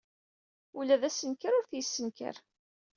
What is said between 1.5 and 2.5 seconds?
ur t-yessenker.